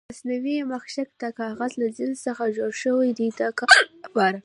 مصنوعي 0.09 0.57
مخکش 0.71 0.95
د 1.21 1.23
کاغذ 1.39 1.71
له 1.81 1.87
جنس 1.97 2.17
څخه 2.27 2.43
جوړ 2.57 2.71
شوي 2.83 3.09
دي 3.17 3.27
د 3.39 3.41
کار 3.59 3.77
لپاره. 4.03 4.37